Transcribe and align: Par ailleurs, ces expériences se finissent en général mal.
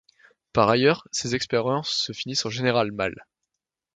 Par 0.51 0.67
ailleurs, 0.67 1.07
ces 1.11 1.35
expériences 1.35 1.91
se 1.91 2.11
finissent 2.11 2.47
en 2.47 2.49
général 2.49 2.91
mal. 2.91 3.27